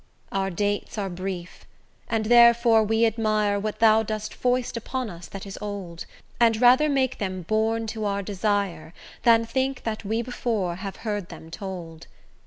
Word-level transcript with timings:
Our 0.31 0.49
dates 0.49 0.97
are 0.97 1.11
brief, 1.11 1.65
and 2.09 2.25
therefore 2.25 2.81
we 2.83 3.05
admire 3.05 3.59
What 3.59 3.77
thou 3.77 4.01
dost 4.01 4.33
foist 4.33 4.75
upon 4.75 5.11
us 5.11 5.27
that 5.27 5.45
is 5.45 5.59
old; 5.61 6.07
And 6.39 6.59
rather 6.59 6.89
make 6.89 7.19
them 7.19 7.43
born 7.43 7.85
to 7.93 8.05
our 8.05 8.23
desire 8.23 8.95
Than 9.21 9.45
think 9.45 9.83
that 9.83 10.03
we 10.03 10.23
before 10.23 10.77
have 10.77 10.95
heard 11.05 11.29
them 11.29 11.51
told. 11.51 12.07